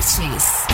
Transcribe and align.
Esportes. 0.00 0.66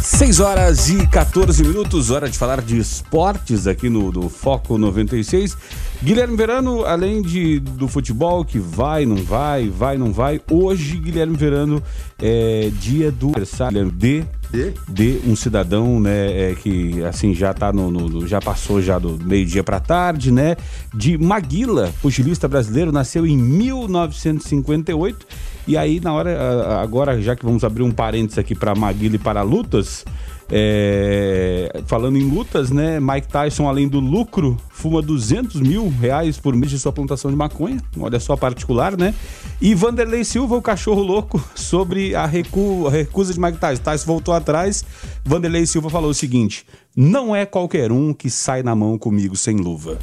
6 0.00 0.38
horas 0.38 0.88
e 0.88 1.04
14 1.08 1.64
minutos, 1.64 2.12
hora 2.12 2.30
de 2.30 2.38
falar 2.38 2.62
de 2.62 2.78
esportes 2.78 3.66
aqui 3.66 3.88
no, 3.88 4.12
no 4.12 4.28
Foco 4.28 4.78
96. 4.78 5.56
Guilherme 6.00 6.36
Verano, 6.36 6.84
além 6.84 7.20
de, 7.20 7.58
do 7.58 7.88
futebol 7.88 8.44
que 8.44 8.58
vai, 8.58 9.04
não 9.04 9.16
vai, 9.16 9.68
vai, 9.68 9.98
não 9.98 10.12
vai, 10.12 10.40
hoje, 10.48 10.96
Guilherme 10.98 11.36
Verano, 11.36 11.82
é 12.22 12.70
dia 12.78 13.10
do 13.10 13.30
aniversário 13.30 13.90
de 13.90 14.24
de? 14.54 15.20
um 15.26 15.34
cidadão, 15.34 15.98
né, 15.98 16.50
é, 16.50 16.54
que 16.54 17.02
assim 17.04 17.34
já 17.34 17.52
tá 17.52 17.72
no, 17.72 17.90
no 17.90 18.26
já 18.26 18.40
passou 18.40 18.80
já 18.80 18.98
do 18.98 19.18
meio-dia 19.24 19.64
para 19.64 19.80
tarde, 19.80 20.30
né, 20.30 20.56
de 20.94 21.18
Maguila, 21.18 21.92
pugilista 22.00 22.46
brasileiro, 22.46 22.92
nasceu 22.92 23.26
em 23.26 23.36
1958 23.36 25.26
e 25.66 25.76
aí 25.76 26.00
na 26.00 26.12
hora 26.12 26.80
agora 26.80 27.20
já 27.20 27.34
que 27.34 27.44
vamos 27.44 27.64
abrir 27.64 27.82
um 27.82 27.90
parênteses 27.90 28.38
aqui 28.38 28.54
para 28.54 28.74
Maguila 28.74 29.16
e 29.16 29.18
para 29.18 29.42
lutas, 29.42 30.04
é, 30.50 31.82
falando 31.86 32.18
em 32.18 32.22
lutas, 32.22 32.70
né? 32.70 33.00
Mike 33.00 33.28
Tyson, 33.28 33.66
além 33.68 33.88
do 33.88 33.98
lucro, 33.98 34.56
fuma 34.70 35.00
200 35.00 35.60
mil 35.60 35.88
reais 35.88 36.38
por 36.38 36.54
mês 36.54 36.70
de 36.70 36.78
sua 36.78 36.92
plantação 36.92 37.30
de 37.30 37.36
maconha. 37.36 37.78
Olha 37.98 38.20
só 38.20 38.36
particular, 38.36 38.96
né? 38.96 39.14
E 39.60 39.74
Vanderlei 39.74 40.24
Silva, 40.24 40.56
o 40.56 40.62
cachorro 40.62 41.02
louco, 41.02 41.42
sobre 41.54 42.14
a, 42.14 42.26
recu 42.26 42.86
a 42.86 42.90
recusa 42.90 43.32
de 43.32 43.40
Mike 43.40 43.58
Tyson. 43.58 43.82
Tyson 43.82 44.06
voltou 44.06 44.34
atrás. 44.34 44.84
Vanderlei 45.24 45.66
Silva 45.66 45.88
falou 45.88 46.10
o 46.10 46.14
seguinte: 46.14 46.66
não 46.94 47.34
é 47.34 47.46
qualquer 47.46 47.90
um 47.90 48.12
que 48.12 48.28
sai 48.28 48.62
na 48.62 48.74
mão 48.74 48.98
comigo 48.98 49.36
sem 49.36 49.56
luva. 49.56 49.98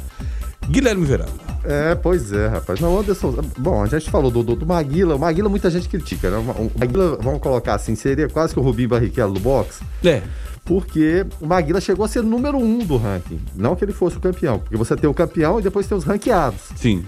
Guilherme 0.68 1.04
Verano. 1.04 1.32
É, 1.64 1.94
pois 1.94 2.32
é, 2.32 2.48
rapaz. 2.48 2.80
Não, 2.80 2.98
Anderson. 2.98 3.36
Bom, 3.56 3.82
a 3.82 3.86
gente 3.86 4.10
falou 4.10 4.30
do, 4.30 4.42
do, 4.42 4.56
do 4.56 4.66
Maguila. 4.66 5.14
O 5.14 5.18
Maguila 5.18 5.48
muita 5.48 5.70
gente 5.70 5.88
critica, 5.88 6.30
né? 6.30 6.36
O 6.36 6.78
Maguila, 6.78 7.18
vamos 7.20 7.40
colocar 7.40 7.74
assim, 7.74 7.94
seria 7.94 8.28
quase 8.28 8.52
que 8.52 8.60
o 8.60 8.62
Rubinho 8.62 8.88
Barrichello 8.88 9.34
do 9.34 9.40
boxe. 9.40 9.82
É. 10.04 10.22
Porque 10.64 11.26
o 11.40 11.46
Maguila 11.46 11.80
chegou 11.80 12.04
a 12.04 12.08
ser 12.08 12.22
número 12.22 12.58
um 12.58 12.78
do 12.78 12.96
ranking. 12.96 13.40
Não 13.54 13.74
que 13.74 13.84
ele 13.84 13.92
fosse 13.92 14.16
o 14.16 14.20
campeão, 14.20 14.58
porque 14.58 14.76
você 14.76 14.96
tem 14.96 15.08
o 15.08 15.14
campeão 15.14 15.58
e 15.58 15.62
depois 15.62 15.86
tem 15.86 15.96
os 15.96 16.04
ranqueados. 16.04 16.60
Sim. 16.76 17.04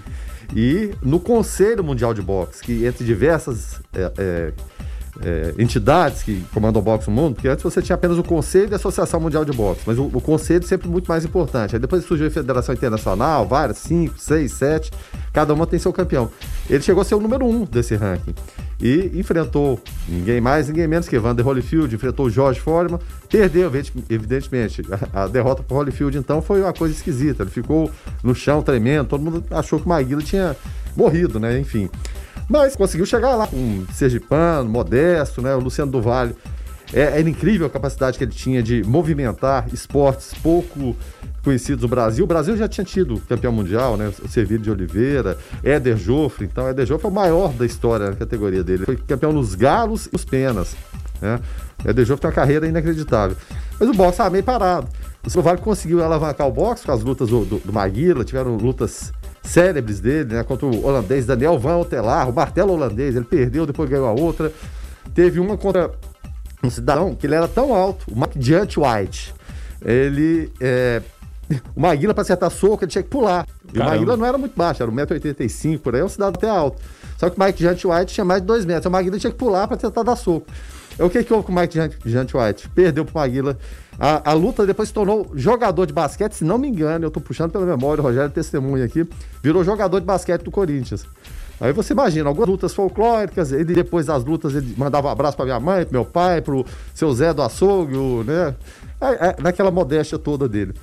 E 0.53 0.91
no 1.01 1.19
Conselho 1.19 1.83
Mundial 1.83 2.13
de 2.13 2.21
Boxe, 2.21 2.61
que 2.61 2.85
entre 2.85 3.03
diversas. 3.03 3.79
É, 3.93 4.11
é, 4.17 4.53
é, 5.21 5.53
entidades 5.57 6.23
que 6.23 6.43
comandam 6.53 6.81
o 6.81 6.85
boxe 6.85 7.09
no 7.09 7.15
mundo, 7.15 7.35
porque 7.35 7.47
antes 7.47 7.63
você 7.63 7.81
tinha 7.81 7.95
apenas 7.95 8.17
o 8.17 8.23
Conselho 8.23 8.69
e 8.71 8.73
a 8.73 8.75
Associação 8.75 9.19
Mundial 9.19 9.45
de 9.45 9.51
Boxe, 9.51 9.81
mas 9.85 9.97
o, 9.97 10.05
o 10.05 10.21
Conselho 10.21 10.65
sempre 10.65 10.87
muito 10.87 11.07
mais 11.07 11.23
importante. 11.23 11.75
Aí 11.75 11.79
depois 11.79 12.03
surgiu 12.03 12.27
a 12.27 12.29
Federação 12.29 12.73
Internacional, 12.75 13.47
várias, 13.47 13.77
cinco, 13.77 14.15
seis, 14.17 14.53
sete, 14.53 14.91
cada 15.31 15.53
uma 15.53 15.65
tem 15.65 15.79
seu 15.79 15.93
campeão. 15.93 16.29
Ele 16.69 16.81
chegou 16.81 17.01
a 17.01 17.05
ser 17.05 17.15
o 17.15 17.19
número 17.19 17.45
um 17.45 17.63
desse 17.65 17.95
ranking 17.95 18.33
e 18.81 19.11
enfrentou 19.15 19.79
ninguém 20.07 20.41
mais, 20.41 20.67
ninguém 20.67 20.87
menos 20.87 21.07
que 21.07 21.17
Vander 21.17 21.45
Holyfield, 21.45 21.93
enfrentou 21.95 22.25
o 22.25 22.29
Jorge 22.29 22.59
Foreman, 22.59 22.99
perdeu, 23.29 23.71
evidentemente. 24.09 24.81
A, 25.13 25.23
a 25.23 25.27
derrota 25.27 25.63
para 25.63 25.77
Holyfield 25.77 26.17
então 26.17 26.41
foi 26.41 26.61
uma 26.61 26.73
coisa 26.73 26.93
esquisita. 26.93 27.43
Ele 27.43 27.51
ficou 27.51 27.89
no 28.23 28.35
chão 28.35 28.61
tremendo, 28.61 29.07
todo 29.07 29.23
mundo 29.23 29.43
achou 29.51 29.79
que 29.79 29.85
o 29.85 29.89
Maguila 29.89 30.21
tinha 30.21 30.55
morrido, 30.95 31.39
né? 31.39 31.57
Enfim. 31.59 31.89
Mas 32.47 32.75
conseguiu 32.75 33.05
chegar 33.05 33.35
lá, 33.35 33.49
um 33.51 33.85
sergipano, 33.93 34.69
modesto, 34.69 35.41
né? 35.41 35.55
O 35.55 35.59
Luciano 35.59 35.91
do 35.91 36.01
Vale. 36.01 36.35
É, 36.93 37.19
era 37.19 37.29
incrível 37.29 37.65
a 37.65 37.69
capacidade 37.69 38.17
que 38.17 38.23
ele 38.23 38.31
tinha 38.31 38.61
de 38.61 38.83
movimentar 38.83 39.67
esportes 39.73 40.33
pouco 40.35 40.95
conhecidos 41.43 41.81
no 41.81 41.87
Brasil. 41.87 42.23
O 42.23 42.27
Brasil 42.27 42.55
já 42.55 42.67
tinha 42.67 42.85
tido 42.85 43.19
campeão 43.27 43.51
mundial, 43.51 43.97
né? 43.97 44.11
O 44.23 44.27
Servílio 44.27 44.63
de 44.63 44.71
Oliveira, 44.71 45.37
Éder 45.63 45.97
Joffre. 45.97 46.45
Então, 46.45 46.67
Éder 46.67 46.85
Joffre 46.85 47.07
é 47.07 47.09
o 47.09 47.13
maior 47.13 47.51
da 47.53 47.65
história 47.65 48.11
na 48.11 48.15
categoria 48.15 48.63
dele. 48.63 48.85
Foi 48.85 48.95
campeão 48.95 49.33
nos 49.33 49.55
galos 49.55 50.05
e 50.05 50.09
nos 50.13 50.23
penas. 50.23 50.75
Né? 51.21 51.39
Éder 51.83 52.05
Joffre 52.05 52.21
tem 52.21 52.29
uma 52.29 52.35
carreira 52.35 52.67
inacreditável. 52.67 53.35
Mas 53.79 53.89
o 53.89 53.93
boxe 53.93 54.11
estava 54.11 54.29
meio 54.29 54.43
parado. 54.43 54.87
O 55.25 55.29
Silvio 55.29 55.43
Vale 55.43 55.59
conseguiu 55.59 56.03
alavancar 56.03 56.47
o 56.47 56.51
boxe 56.51 56.85
com 56.85 56.91
as 56.91 57.01
lutas 57.01 57.29
do, 57.29 57.43
do, 57.45 57.57
do 57.57 57.73
Maguila, 57.73 58.23
tiveram 58.23 58.55
lutas 58.57 59.11
célebres 59.45 59.99
dele, 59.99 60.33
né? 60.33 60.43
Contra 60.43 60.65
o 60.65 60.85
holandês 60.85 61.25
Daniel 61.25 61.57
Van 61.57 61.77
Otelar, 61.77 62.29
o 62.29 62.33
martelo 62.33 62.73
holandês, 62.73 63.15
ele 63.15 63.25
perdeu, 63.25 63.65
depois 63.65 63.89
ganhou 63.89 64.07
a 64.07 64.11
outra. 64.11 64.51
Teve 65.13 65.39
uma 65.39 65.57
contra 65.57 65.91
um 66.63 66.69
cidadão 66.69 67.15
que 67.15 67.27
ele 67.27 67.35
era 67.35 67.47
tão 67.47 67.73
alto, 67.73 68.05
o 68.11 68.17
Mark 68.17 68.33
Giant 68.37 68.75
White. 68.77 69.33
Ele. 69.83 70.51
É, 70.59 71.01
o 71.75 71.79
Maguila, 71.79 72.13
para 72.13 72.23
acertar 72.23 72.49
soco, 72.49 72.83
ele 72.83 72.91
tinha 72.91 73.03
que 73.03 73.09
pular. 73.09 73.47
E 73.73 73.79
o 73.79 73.83
Maguila 73.83 74.17
não 74.17 74.25
era 74.25 74.37
muito 74.37 74.55
baixo, 74.55 74.81
era 74.81 74.91
1,85m, 74.91 75.79
por 75.79 75.93
aí, 75.93 76.01
é 76.01 76.05
um 76.05 76.09
cidadão 76.09 76.33
até 76.35 76.49
alto. 76.49 76.81
Só 77.17 77.29
que 77.29 77.39
o 77.39 77.43
Mike 77.43 77.59
Giant 77.59 77.85
White 77.85 78.13
tinha 78.13 78.25
mais 78.25 78.41
de 78.41 78.47
2 78.47 78.65
metros. 78.65 78.85
O 78.87 78.91
Maguila 78.91 79.17
tinha 79.17 79.31
que 79.31 79.37
pular 79.37 79.67
para 79.67 79.77
tentar 79.77 80.03
dar 80.03 80.15
soco. 80.15 80.47
O 80.99 81.09
que, 81.09 81.23
que 81.23 81.33
houve 81.33 81.45
com 81.45 81.51
o 81.51 81.55
Mike 81.55 81.77
Giant 82.05 82.33
White? 82.33 82.69
Perdeu 82.69 83.05
pro 83.05 83.15
Maguila. 83.15 83.57
A, 83.99 84.31
a, 84.31 84.33
luta 84.33 84.65
depois 84.65 84.89
se 84.89 84.93
tornou 84.93 85.31
jogador 85.35 85.85
de 85.85 85.93
basquete, 85.93 86.33
se 86.33 86.43
não 86.43 86.57
me 86.57 86.67
engano, 86.67 87.05
eu 87.05 87.11
tô 87.11 87.21
puxando 87.21 87.51
pela 87.51 87.65
memória, 87.65 88.01
o 88.01 88.03
Rogério 88.05 88.29
testemunha 88.29 88.85
aqui, 88.85 89.07
virou 89.41 89.63
jogador 89.63 89.99
de 89.99 90.05
basquete 90.05 90.43
do 90.43 90.51
Corinthians. 90.51 91.05
Aí 91.59 91.71
você 91.71 91.93
imagina, 91.93 92.27
algumas 92.27 92.49
lutas 92.49 92.73
folclóricas, 92.73 93.53
ele 93.53 93.73
depois 93.73 94.07
das 94.07 94.23
lutas 94.25 94.53
ele 94.53 94.75
mandava 94.77 95.07
um 95.07 95.11
abraço 95.11 95.37
para 95.37 95.45
minha 95.45 95.59
mãe, 95.59 95.85
pro 95.85 95.93
meu 95.93 96.05
pai, 96.05 96.41
pro 96.41 96.65
seu 96.93 97.13
Zé 97.13 97.33
do 97.33 97.41
açougue, 97.41 97.95
né? 98.25 98.55
É, 98.99 99.27
é, 99.27 99.35
naquela 99.41 99.71
modéstia 99.71 100.19
toda 100.19 100.49
dele. 100.49 100.73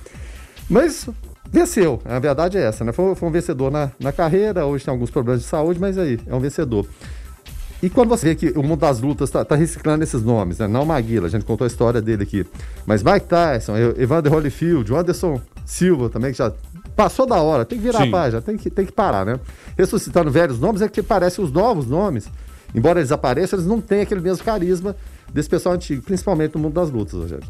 Mas 0.67 1.07
venceu, 1.51 2.01
a 2.03 2.17
verdade 2.17 2.57
é 2.57 2.63
essa, 2.63 2.83
né? 2.83 2.91
Foi, 2.91 3.13
foi 3.13 3.29
um 3.29 3.31
vencedor 3.31 3.71
na, 3.71 3.91
na 3.99 4.11
carreira, 4.11 4.65
hoje 4.65 4.85
tem 4.85 4.91
alguns 4.91 5.11
problemas 5.11 5.41
de 5.41 5.47
saúde, 5.47 5.79
mas 5.79 5.97
aí, 5.97 6.19
é 6.25 6.33
um 6.33 6.39
vencedor. 6.39 6.87
E 7.83 7.89
quando 7.89 8.07
você 8.07 8.27
vê 8.27 8.35
que 8.35 8.57
o 8.57 8.63
mundo 8.63 8.79
das 8.79 9.01
lutas 9.01 9.27
está 9.27 9.43
tá 9.43 9.57
reciclando 9.57 10.05
esses 10.05 10.23
nomes, 10.23 10.57
né? 10.57 10.69
Não 10.69 10.85
Maguila, 10.85 11.27
a 11.27 11.29
gente 11.29 11.43
contou 11.43 11.65
a 11.65 11.67
história 11.67 12.01
dele 12.01 12.23
aqui. 12.23 12.45
Mas 12.85 13.03
Mike 13.03 13.27
Tyson, 13.27 13.73
Evander 13.97 14.31
Holyfield, 14.31 14.95
Anderson 14.95 15.41
Silva 15.65 16.09
também, 16.09 16.31
que 16.31 16.37
já 16.37 16.53
passou 16.95 17.25
da 17.25 17.41
hora, 17.41 17.65
tem 17.65 17.77
que 17.77 17.83
virar 17.83 18.03
Sim. 18.03 18.07
a 18.07 18.11
página, 18.11 18.41
tem 18.41 18.55
que, 18.55 18.69
tem 18.69 18.85
que 18.85 18.91
parar, 18.93 19.25
né? 19.25 19.37
Ressuscitando 19.77 20.31
velhos 20.31 20.61
nomes 20.61 20.81
é 20.81 20.87
que 20.87 21.03
parecem 21.03 21.43
os 21.43 21.51
novos 21.51 21.85
nomes. 21.85 22.29
Embora 22.73 23.01
eles 23.01 23.11
apareçam, 23.11 23.59
eles 23.59 23.67
não 23.67 23.81
têm 23.81 23.99
aquele 23.99 24.21
mesmo 24.21 24.45
carisma 24.45 24.95
desse 25.33 25.49
pessoal 25.49 25.75
antigo, 25.75 26.01
principalmente 26.03 26.55
no 26.55 26.61
mundo 26.61 26.75
das 26.75 26.89
lutas, 26.89 27.19
Rogério. 27.19 27.45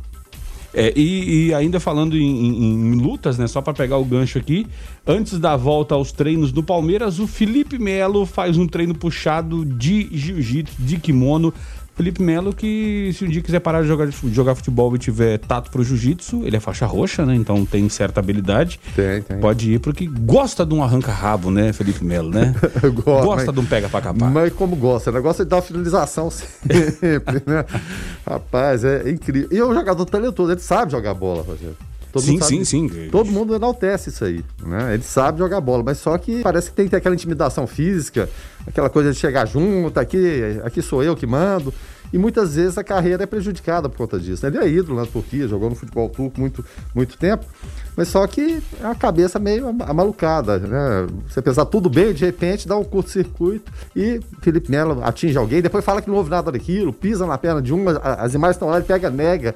É, 0.73 0.91
e, 0.95 1.47
e, 1.47 1.53
ainda 1.53 1.79
falando 1.79 2.17
em, 2.17 2.21
em, 2.21 2.93
em, 2.93 2.95
lutas, 2.95 3.37
né? 3.37 3.45
Só 3.45 3.61
para 3.61 3.73
pegar 3.73 3.97
o 3.97 4.05
gancho 4.05 4.39
aqui, 4.39 4.65
antes 5.05 5.39
da 5.39 5.55
volta 5.55 5.93
aos 5.93 6.11
treinos 6.11 6.51
do 6.51 6.63
Palmeiras, 6.63 7.19
o 7.19 7.27
Felipe 7.27 7.77
Melo 7.77 8.25
faz 8.25 8.57
um 8.57 8.67
treino 8.67 8.95
puxado 8.95 9.63
de 9.63 10.09
jiu-jitsu, 10.11 10.75
de 10.79 10.97
kimono, 10.97 11.53
Felipe 11.95 12.23
Melo, 12.23 12.53
que 12.53 13.11
se 13.13 13.23
um 13.23 13.27
dia 13.27 13.41
quiser 13.41 13.59
parar 13.59 13.81
de 13.81 13.87
jogar, 13.87 14.07
de 14.07 14.33
jogar 14.33 14.55
futebol 14.55 14.95
e 14.95 14.99
tiver 14.99 15.37
tato 15.37 15.69
pro 15.69 15.83
jiu-jitsu, 15.83 16.43
ele 16.43 16.57
é 16.57 16.59
faixa 16.59 16.85
roxa, 16.85 17.25
né? 17.25 17.35
Então 17.35 17.65
tem 17.65 17.87
certa 17.87 18.19
habilidade. 18.19 18.79
Tem, 18.95 19.21
tem. 19.21 19.39
Pode 19.39 19.73
ir, 19.73 19.79
porque 19.79 20.07
gosta 20.07 20.65
de 20.65 20.73
um 20.73 20.83
arranca-rabo, 20.83 21.51
né, 21.51 21.71
Felipe 21.71 22.03
Melo, 22.03 22.29
né? 22.29 22.55
gosta 23.03 23.45
mas, 23.45 23.53
de 23.53 23.59
um 23.59 23.65
pega 23.65 23.87
pra 23.89 24.01
capar. 24.01 24.31
Mas 24.31 24.51
como 24.53 24.75
gosta, 24.75 25.11
o 25.11 25.13
negócio 25.13 25.43
é 25.43 25.45
dar 25.45 25.61
finalização 25.61 26.29
sempre, 26.31 27.43
né? 27.45 27.65
Rapaz, 28.25 28.83
é 28.83 29.09
incrível. 29.09 29.49
E 29.51 29.57
é 29.57 29.65
um 29.65 29.73
jogador 29.73 30.05
talentoso, 30.05 30.51
ele 30.51 30.61
sabe 30.61 30.91
jogar 30.91 31.13
bola, 31.13 31.43
Rogério. 31.43 31.77
Todo 32.13 32.21
sim, 32.21 32.39
sim, 32.39 32.63
sim. 32.63 33.09
Todo 33.11 33.31
mundo 33.31 33.55
enaltece 33.55 34.09
isso 34.09 34.23
aí, 34.23 34.45
né? 34.63 34.93
Ele 34.93 35.01
sabe 35.01 35.39
jogar 35.39 35.59
bola, 35.59 35.81
mas 35.81 35.97
só 35.97 36.15
que 36.15 36.43
parece 36.43 36.69
que 36.69 36.75
tem 36.75 36.85
que 36.85 36.91
ter 36.91 36.97
aquela 36.97 37.15
intimidação 37.15 37.65
física, 37.65 38.29
aquela 38.67 38.87
coisa 38.87 39.11
de 39.11 39.17
chegar 39.17 39.47
junto, 39.47 39.99
aqui, 39.99 40.61
aqui 40.63 40.79
sou 40.79 41.03
eu 41.03 41.15
que 41.15 41.25
mando. 41.25 41.73
E 42.13 42.17
muitas 42.19 42.53
vezes 42.53 42.77
a 42.77 42.83
carreira 42.83 43.23
é 43.23 43.25
prejudicada 43.25 43.89
por 43.89 43.97
conta 43.97 44.19
disso. 44.19 44.45
Né? 44.45 44.55
Ele 44.55 44.63
é 44.63 44.69
ídolo 44.69 44.99
na 44.99 45.07
Turquia, 45.07 45.47
jogou 45.47 45.71
no 45.71 45.75
futebol 45.75 46.07
turco 46.07 46.39
muito, 46.39 46.63
muito 46.93 47.17
tempo, 47.17 47.43
mas 47.97 48.09
só 48.09 48.27
que 48.27 48.61
é 48.79 48.85
a 48.85 48.93
cabeça 48.93 49.39
meio 49.39 49.69
amalucada, 49.79 50.59
né? 50.59 51.07
Você 51.27 51.41
pensar 51.41 51.65
tudo 51.65 51.89
bem, 51.89 52.13
de 52.13 52.23
repente 52.23 52.67
dá 52.67 52.77
um 52.77 52.83
curto-circuito 52.83 53.71
e 53.95 54.19
Felipe 54.39 54.69
Melo 54.69 55.03
atinge 55.03 55.35
alguém, 55.35 55.63
depois 55.63 55.83
fala 55.83 55.99
que 55.99 56.07
não 56.07 56.17
houve 56.17 56.29
nada 56.29 56.51
daquilo, 56.51 56.93
pisa 56.93 57.25
na 57.25 57.39
perna 57.39 57.59
de 57.59 57.73
um, 57.73 57.83
as 57.89 58.35
imagens 58.35 58.57
estão 58.57 58.69
lá, 58.69 58.75
ele 58.77 58.85
pega, 58.85 59.09
nega. 59.09 59.55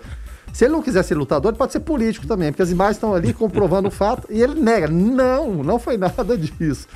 Se 0.57 0.65
ele 0.65 0.73
não 0.73 0.81
quiser 0.81 1.03
ser 1.03 1.13
lutador, 1.13 1.51
ele 1.51 1.57
pode 1.59 1.71
ser 1.71 1.81
político 1.81 2.25
também, 2.25 2.51
porque 2.51 2.63
as 2.63 2.71
imagens 2.71 2.95
estão 2.95 3.13
ali 3.13 3.31
comprovando 3.31 3.89
o 3.89 3.91
fato 3.91 4.27
e 4.27 4.41
ele 4.41 4.59
nega. 4.59 4.87
Não, 4.87 5.63
não 5.63 5.77
foi 5.77 5.97
nada 5.97 6.33
disso. 6.35 6.87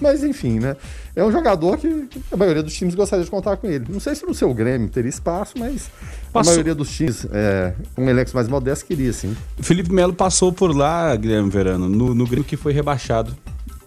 Mas 0.00 0.22
enfim, 0.22 0.60
né? 0.60 0.76
É 1.16 1.24
um 1.24 1.32
jogador 1.32 1.78
que 1.78 2.08
a 2.30 2.36
maioria 2.36 2.62
dos 2.62 2.72
times 2.72 2.94
gostaria 2.94 3.24
de 3.24 3.30
contar 3.32 3.56
com 3.56 3.66
ele. 3.66 3.86
Não 3.88 3.98
sei 3.98 4.14
se 4.14 4.24
no 4.24 4.32
seu 4.32 4.54
Grêmio 4.54 4.88
teria 4.88 5.08
espaço, 5.08 5.54
mas 5.58 5.90
passou. 6.32 6.52
a 6.52 6.54
maioria 6.54 6.76
dos 6.76 6.88
times, 6.94 7.26
é, 7.32 7.74
com 7.92 8.08
elencos 8.08 8.32
mais 8.32 8.46
modestos, 8.46 8.86
queria 8.86 9.12
sim. 9.12 9.36
Felipe 9.60 9.92
Melo 9.92 10.14
passou 10.14 10.52
por 10.52 10.72
lá, 10.72 11.16
Guilherme 11.16 11.50
Verano, 11.50 11.88
no, 11.88 12.14
no 12.14 12.24
Grêmio 12.24 12.44
que 12.44 12.56
foi 12.56 12.72
rebaixado 12.72 13.36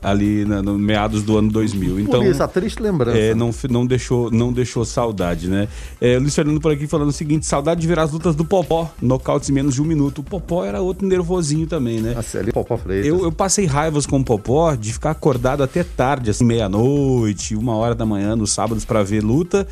ali 0.02 0.46
na, 0.46 0.62
no 0.62 0.78
meados 0.78 1.24
do 1.24 1.38
ano 1.38 1.52
2000. 1.52 2.00
Então, 2.00 2.22
Por 2.22 2.30
isso, 2.30 2.42
a 2.42 2.48
triste 2.48 2.82
lembrança. 2.82 3.18
é, 3.18 3.36
não, 3.36 3.52
não, 3.70 3.86
deixou, 3.86 4.32
não 4.32 4.52
deixou 4.52 4.84
saudade, 4.84 5.48
né? 5.48 5.68
É, 6.00 6.18
Luiz 6.18 6.34
Fernando 6.34 6.60
por 6.60 6.72
aqui 6.72 6.88
falando 6.88 7.10
o 7.10 7.14
seguinte: 7.14 7.46
saudade 7.46 7.82
de 7.82 7.88
ver 7.88 8.00
as 8.00 8.12
lutas 8.12 8.36
do 8.36 8.44
Popó, 8.44 8.92
nocautes 9.02 9.50
em 9.50 9.54
menos 9.54 9.76
de 9.76 9.82
um 9.82 9.86
minuto. 9.86 10.20
O 10.20 10.24
Popó 10.24 10.66
era 10.66 10.82
outro 10.82 11.08
nervosinho 11.08 11.68
também, 11.68 12.00
né? 12.02 12.14
Nossa, 12.16 12.40
ali, 12.40 12.52
Popó 12.52 12.78
Freitas. 12.78 13.08
Eu, 13.08 13.24
eu 13.24 13.32
passei 13.32 13.66
raivas 13.66 14.06
com 14.06 14.20
o 14.20 14.24
Popó 14.24 14.74
de 14.76 14.94
ficar 14.94 15.12
acordado 15.12 15.64
até 15.64 15.84
tarde, 15.84 16.30
assim, 16.30 16.46
meia-noite, 16.46 17.56
uma 17.56 17.76
hora 17.76 17.94
da 17.94 18.06
manhã, 18.06 18.36
nos 18.36 18.52
sábados, 18.52 18.86
pra 18.86 19.04
ver 19.04 19.24
luta. 19.24 19.68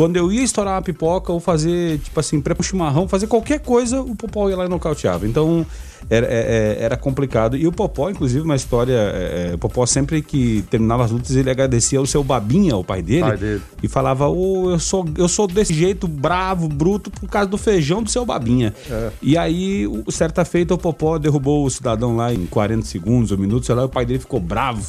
Quando 0.00 0.16
eu 0.16 0.32
ia 0.32 0.42
estourar 0.42 0.76
uma 0.76 0.82
pipoca 0.82 1.30
ou 1.30 1.38
fazer, 1.38 1.98
tipo 1.98 2.18
assim, 2.18 2.38
um 2.58 2.62
chimarrão, 2.62 3.06
fazer 3.06 3.26
qualquer 3.26 3.60
coisa, 3.60 4.00
o 4.00 4.16
Popó 4.16 4.48
ia 4.48 4.56
lá 4.56 4.64
e 4.64 4.68
nocauteava. 4.70 5.26
Então, 5.26 5.66
era, 6.08 6.26
é- 6.26 6.78
é- 6.78 6.82
era 6.82 6.96
complicado. 6.96 7.54
E 7.54 7.66
o 7.66 7.72
Popó, 7.72 8.08
inclusive, 8.08 8.40
uma 8.40 8.56
história. 8.56 8.94
é, 8.94 9.48
é, 9.50 9.54
o 9.54 9.58
Popó, 9.58 9.84
sempre 9.84 10.22
que 10.22 10.64
terminava 10.70 11.04
as 11.04 11.10
lutas, 11.10 11.36
ele 11.36 11.50
agradecia 11.50 11.98
ao 11.98 12.06
seu 12.06 12.24
Babinha, 12.24 12.74
o 12.78 12.82
pai 12.82 13.02
dele, 13.02 13.20
Pai 13.20 13.36
dele. 13.36 13.60
e 13.82 13.88
falava: 13.88 14.26
Ô, 14.26 14.70
eu, 14.70 14.78
sou, 14.78 15.04
eu 15.18 15.28
sou 15.28 15.46
desse 15.46 15.74
jeito 15.74 16.08
bravo, 16.08 16.66
bruto, 16.66 17.10
por 17.10 17.28
causa 17.28 17.50
do 17.50 17.58
feijão 17.58 18.02
do 18.02 18.10
seu 18.10 18.24
Babinha. 18.24 18.72
É. 18.90 19.10
E 19.20 19.36
aí, 19.36 19.86
o- 19.86 20.10
certa 20.10 20.46
feita, 20.46 20.72
o 20.72 20.78
Popó 20.78 21.18
derrubou 21.18 21.66
o 21.66 21.70
cidadão 21.70 22.16
lá 22.16 22.32
em 22.32 22.46
40 22.46 22.86
segundos 22.86 23.30
ou 23.32 23.36
minutos, 23.36 23.66
sei 23.66 23.74
lá, 23.74 23.82
e 23.82 23.84
o 23.84 23.88
pai 23.90 24.06
dele 24.06 24.18
ficou 24.20 24.40
bravo, 24.40 24.82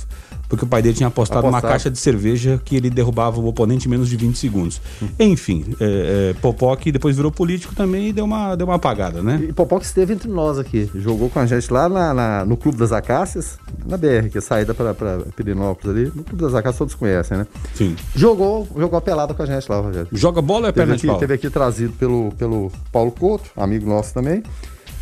porque 0.51 0.65
o 0.65 0.67
pai 0.67 0.81
dele 0.81 0.93
tinha 0.95 1.07
apostado 1.07 1.41
uma 1.47 1.59
Apostado. 1.59 1.71
caixa 1.71 1.89
de 1.89 1.97
cerveja 1.97 2.59
que 2.65 2.75
ele 2.75 2.89
derrubava 2.89 3.39
o 3.39 3.47
oponente 3.47 3.87
em 3.87 3.89
menos 3.89 4.09
de 4.09 4.17
20 4.17 4.35
segundos. 4.37 4.81
Enfim, 5.17 5.63
é, 5.79 6.31
é, 6.31 6.41
Popó 6.41 6.75
que 6.75 6.91
depois 6.91 7.15
virou 7.15 7.31
político 7.31 7.73
também 7.73 8.09
e 8.09 8.13
deu 8.13 8.25
uma, 8.25 8.53
deu 8.55 8.67
uma 8.67 8.75
apagada, 8.75 9.21
né? 9.23 9.39
E 9.47 9.53
Popó 9.53 9.79
que 9.79 9.85
esteve 9.85 10.13
entre 10.13 10.29
nós 10.29 10.59
aqui. 10.59 10.91
Jogou 10.93 11.29
com 11.29 11.39
a 11.39 11.45
gente 11.45 11.71
lá 11.71 11.87
na- 11.87 12.13
na- 12.13 12.45
no 12.45 12.57
Clube 12.57 12.77
das 12.77 12.91
Acácias, 12.91 13.57
na 13.85 13.95
BR, 13.95 14.29
que 14.29 14.37
é 14.37 14.39
a 14.39 14.41
saída 14.41 14.73
para 14.73 14.93
Pirinópolis 15.37 15.95
ali. 15.97 16.11
No 16.13 16.23
Clube 16.25 16.41
das 16.43 16.53
Acácias 16.53 16.77
todos 16.79 16.95
conhecem, 16.95 17.37
né? 17.37 17.47
Sim. 17.73 17.95
Jogou, 18.13 18.67
jogou 18.77 18.97
a 18.97 19.01
pelada 19.01 19.33
com 19.33 19.41
a 19.41 19.45
gente 19.45 19.65
lá, 19.71 19.79
Rogério. 19.79 20.09
Joga 20.11 20.41
bola 20.41 20.63
ou 20.63 20.67
é 20.67 20.71
perna 20.73 20.93
aqui, 20.95 21.03
de 21.03 21.07
pau? 21.07 21.17
teve 21.17 21.33
aqui 21.33 21.49
trazido 21.49 21.93
pelo, 21.93 22.33
pelo 22.37 22.69
Paulo 22.91 23.11
Couto, 23.11 23.49
amigo 23.55 23.87
nosso 23.87 24.13
também. 24.13 24.43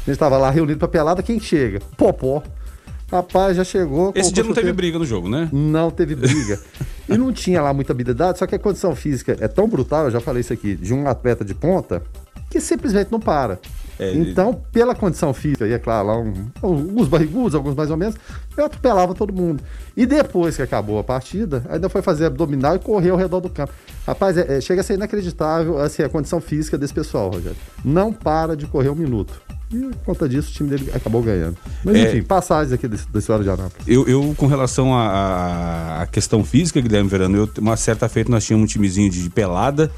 A 0.06 0.12
gente 0.12 0.20
tava 0.20 0.38
lá 0.38 0.50
reunido 0.52 0.78
pra 0.78 0.88
pelada, 0.88 1.24
quem 1.24 1.40
chega? 1.40 1.80
Popó. 1.98 2.44
Rapaz, 3.12 3.58
já 3.58 3.64
chegou. 3.64 4.12
Esse 4.16 4.32
dia 4.32 4.44
não 4.44 4.54
teve 4.54 4.72
briga 4.72 5.00
no 5.00 5.06
jogo, 5.06 5.28
né? 5.28 5.50
Não 5.52 5.90
teve 5.90 6.16
briga. 6.16 6.60
e 7.08 7.18
não 7.18 7.34
tinha 7.34 7.62
lá 7.62 7.74
muita 7.74 7.92
habilidade, 7.92 8.38
só 8.38 8.46
que 8.46 8.56
a 8.56 8.60
condição 8.60 8.96
física 8.96 9.36
é 9.40 9.48
tão 9.48 9.68
brutal, 9.68 10.06
eu 10.06 10.12
já 10.12 10.20
falei 10.20 10.42
isso 10.42 10.54
aqui, 10.54 10.76
de 10.76 10.94
um 10.94 11.08
atleta 11.08 11.44
de 11.44 11.56
ponta, 11.56 12.04
que 12.50 12.60
simplesmente 12.60 13.12
não 13.12 13.20
para. 13.20 13.60
É, 14.00 14.14
então, 14.14 14.62
pela 14.72 14.96
condição 14.96 15.34
física, 15.34 15.68
e 15.68 15.74
é 15.74 15.78
claro, 15.80 16.08
lá 16.08 16.18
um, 16.18 16.34
alguns 16.62 17.08
barrigudos, 17.10 17.54
alguns 17.54 17.76
mais 17.76 17.92
ou 17.92 17.98
menos, 17.98 18.16
eu 18.56 18.64
atropelava 18.64 19.14
todo 19.14 19.34
mundo. 19.34 19.62
E 19.98 20.06
depois 20.06 20.56
que 20.56 20.62
acabou 20.62 21.00
a 21.00 21.04
partida, 21.04 21.66
ainda 21.68 21.90
foi 21.90 22.02
fazer 22.02 22.26
abdominal 22.28 22.76
e 22.78 22.80
correr 22.80 23.10
ao 23.10 23.18
redor 23.18 23.42
do 23.42 23.50
campo. 23.50 23.74
Rapaz, 24.08 24.38
é- 24.38 24.58
é- 24.58 24.62
chega 24.62 24.80
a 24.80 24.84
ser 24.86 24.94
inacreditável 24.94 25.78
assim, 25.80 26.02
a 26.02 26.08
condição 26.08 26.40
física 26.40 26.78
desse 26.78 26.94
pessoal, 26.94 27.30
Rogério. 27.30 27.58
Não 27.84 28.14
para 28.14 28.56
de 28.56 28.68
correr 28.68 28.90
um 28.90 28.96
minuto. 28.96 29.42
E 29.72 29.78
por 29.78 29.98
conta 30.06 30.28
disso, 30.28 30.50
o 30.50 30.54
time 30.54 30.70
dele 30.70 30.90
acabou 30.94 31.22
ganhando. 31.22 31.56
Mas 31.84 31.96
É. 31.96 32.10
enfim, 32.10 32.24
passagens 32.24 32.74
aqui 32.74 32.88
desse- 32.88 33.08
da 33.10 33.20
história 33.20 33.44
de 33.44 33.50
Anápolis. 33.50 33.88
Eu, 33.88 34.08
eu, 34.08 34.34
com 34.36 34.48
relação 34.48 34.96
à- 34.98 36.08
questão 36.12 36.44
física, 36.44 36.82
Guilherme 36.82 37.08
Verano, 37.10 37.38
eu, 37.38 37.50
uma 37.60 37.78
certa 37.78 38.10
feita 38.10 38.32
nós 38.32 38.44
tínhamos 38.46 38.64
um 38.64 38.68
timezinho 38.68 39.10
de 39.12 39.30
pelada 39.30 39.92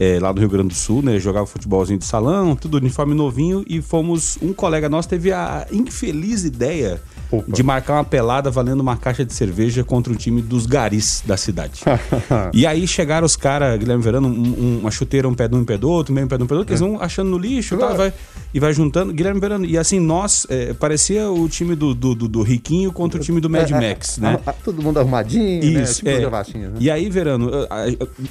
eh, 0.00 0.18
lá 0.20 0.30
do 0.32 0.38
Rio 0.40 0.48
Grande 0.48 0.68
do 0.68 0.74
Sul, 0.74 1.02
né? 1.02 1.18
Jogava 1.18 1.44
futebolzinho 1.46 1.98
de 1.98 2.04
salão, 2.04 2.54
tudo 2.54 2.76
uniforme 2.76 3.14
novinho, 3.14 3.64
e 3.68 3.82
fomos. 3.82 4.38
Um 4.40 4.52
colega 4.52 4.88
nosso 4.88 5.08
teve 5.08 5.32
a 5.32 5.66
infeliz 5.72 6.44
ideia 6.44 7.00
Opa. 7.30 7.52
de 7.52 7.62
marcar 7.62 7.94
uma 7.94 8.04
pelada 8.04 8.50
valendo 8.50 8.80
uma 8.80 8.96
caixa 8.96 9.22
de 9.24 9.34
cerveja 9.34 9.84
contra 9.84 10.10
o 10.12 10.16
time 10.16 10.40
dos 10.40 10.64
garis 10.64 11.22
da 11.26 11.36
cidade. 11.36 11.82
e 12.54 12.66
aí 12.66 12.86
chegaram 12.86 13.26
os 13.26 13.36
caras, 13.36 13.78
Guilherme 13.78 14.02
Verano, 14.02 14.28
um- 14.28 14.32
um- 14.32 14.78
uma 14.80 14.90
chuteira, 14.90 15.28
um 15.28 15.34
pé 15.34 15.46
de 15.46 15.54
um, 15.54 15.58
um 15.58 15.64
pé 15.64 15.76
do 15.76 15.90
outro, 15.90 16.14
meio 16.14 16.24
um 16.24 16.28
pé 16.28 16.38
de 16.38 16.44
um 16.44 16.46
pé 16.46 16.54
do 16.54 16.58
outro, 16.60 16.72
eles 16.72 16.80
vão 16.80 17.00
achando 17.02 17.28
no 17.30 17.36
lixo 17.36 17.74
e 17.74 17.78
tal, 17.78 17.92
e 17.92 17.96
vai, 17.98 18.12
e 18.54 18.58
vai 18.60 18.72
juntando. 18.72 19.12
Guilherme 19.12 19.40
Verano, 19.40 19.64
e 19.66 19.76
assim, 19.76 20.00
nós, 20.00 20.46
eh, 20.48 20.72
parecia 20.72 21.30
o 21.30 21.46
time 21.50 21.74
do, 21.76 21.94
do, 21.94 22.14
do- 22.14 22.28
do 22.28 22.42
Riquinho 22.42 22.90
contra 22.92 23.20
o 23.20 23.22
time 23.22 23.40
do 23.42 23.50
Mad 23.50 23.70
É, 23.70 23.74
é, 23.74 23.88
Max, 23.90 24.16
né? 24.18 24.40
todo 24.64 24.82
mundo 24.82 24.98
arrumadinho, 24.98 25.60
né? 25.74 25.82
Isso, 25.82 25.96
Tipo 25.96 26.08
é. 26.08 26.20
gravatinha, 26.20 26.68
né? 26.70 26.76
E 26.80 26.90
aí, 26.90 27.10
Verano, 27.10 27.50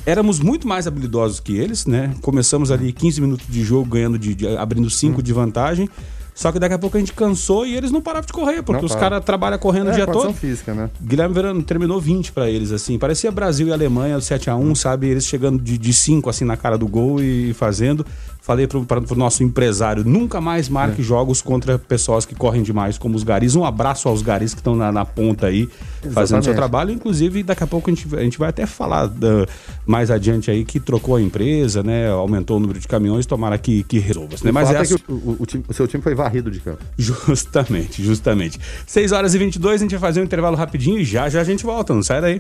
éramos 0.06 0.40
muito 0.40 0.68
mais 0.68 0.88
habilidosos 0.88 1.40
que 1.40 1.56
eles, 1.58 1.86
né? 1.86 2.14
Começamos 2.22 2.72
ali 2.72 2.92
15 2.92 3.22
minutos 3.22 3.46
de 3.48 3.64
jogo, 3.64 3.90
ganhando 3.92 4.18
de, 4.18 4.34
de- 4.34 4.48
abrindo 4.58 4.90
5 4.90 5.22
de 5.22 5.34
vantagem. 5.34 5.90
Só 6.38 6.52
que 6.52 6.60
daqui 6.60 6.76
a 6.76 6.78
pouco 6.78 6.96
a 6.96 7.00
gente 7.00 7.14
cansou 7.14 7.66
e 7.66 7.76
eles 7.76 7.90
não 7.92 8.00
paravam 8.00 8.28
de 8.28 8.32
correr, 8.32 8.62
porque 8.62 8.82
Não 8.82 8.86
os 8.86 8.94
caras 8.94 9.26
trabalham 9.26 9.58
correndo 9.58 9.88
o 9.88 9.90
É, 9.90 9.96
dia 9.96 10.06
condição 10.06 10.28
todo. 10.28 10.38
física, 10.40 10.72
né? 10.72 10.88
Guilherme 11.02 11.34
Verano 11.34 11.64
terminou 11.64 12.00
20 12.00 12.32
pra 12.32 12.48
eles, 12.48 12.72
assim. 12.72 13.00
Parecia 13.00 13.32
Brasil 13.32 13.68
e 13.70 13.74
Alemanha, 13.74 14.20
7x1, 14.20 14.76
sabe? 14.76 15.08
Eles 15.08 15.26
chegando 15.26 15.60
de 15.60 15.92
5 15.94 16.30
assim 16.30 16.46
na 16.46 16.56
cara 16.56 16.78
do 16.78 16.88
gol 16.88 17.20
e 17.20 17.54
fazendo. 17.56 18.06
Falei 18.40 18.66
pro, 18.68 18.86
pra, 18.86 19.02
pro 19.02 19.16
nosso 19.18 19.44
empresário: 19.44 20.04
nunca 20.06 20.40
mais 20.40 20.68
É. 20.68 20.72
marque 20.72 21.02
jogos 21.02 21.42
contra 21.42 21.78
pessoas 21.80 22.24
que 22.24 22.36
correm 22.36 22.62
demais, 22.62 22.98
como 23.00 23.16
os 23.16 23.24
garis. 23.24 23.56
Um 23.56 23.66
abraço 23.66 24.08
aos 24.08 24.22
garis 24.22 24.54
que 24.54 24.60
estão 24.62 24.76
na, 24.76 24.92
na 24.92 25.04
ponta 25.04 25.48
aí, 25.48 25.68
fazendo 26.14 26.14
seu 26.14 26.22
Exatamente. 26.22 26.56
trabalho. 26.56 26.92
Inclusive, 26.92 27.44
daqui 27.44 27.64
a 27.64 27.68
pouco 27.68 27.90
a 27.90 27.94
gente, 27.94 28.16
a 28.16 28.22
gente 28.22 28.38
vai 28.38 28.50
até 28.50 28.66
falar 28.66 29.08
da- 29.08 29.46
mais 29.86 30.10
adiante 30.12 30.50
aí 30.52 30.64
que 30.64 30.80
trocou 30.80 31.16
a 31.18 31.22
empresa, 31.22 31.84
né? 31.84 32.10
Aumentou 32.10 32.56
o 32.56 32.60
número 32.60 32.80
de 32.80 32.88
caminhões, 32.88 33.26
tomara 33.26 33.58
que, 33.58 33.84
que 33.84 34.00
resolva. 34.00 34.36
Né? 34.44 34.52
Mas 34.52 34.68
Mas 34.68 34.72
é 34.72 34.74
é 34.76 34.82
a- 34.82 34.86
que 34.86 35.12
o, 35.12 35.14
o- 35.14 35.38
o 35.40 35.46
time- 35.46 35.64
o 35.68 35.74
seu 35.74 35.86
time 35.88 36.02
foi 36.02 36.16
varrido 36.28 36.52
de 36.52 36.60
campo. 36.60 36.84
justamente, 36.98 38.04
justamente. 38.04 38.60
6 38.86 39.12
horas 39.12 39.34
e 39.34 39.38
22, 39.38 39.82
a 39.82 39.84
gente 39.84 39.92
vai 39.92 40.00
fazer 40.00 40.22
um 40.22 40.24
intervalo 40.24 40.56
rapidinho 40.56 41.00
e 41.00 41.06
já 41.06 41.30
já 41.30 41.42
a 41.42 41.44
gente 41.44 41.64
volta. 41.64 41.94
Não 41.94 42.04
sai 42.04 42.22
daí. 42.22 42.40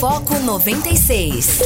Foco 0.00 0.38
96. 0.40 1.60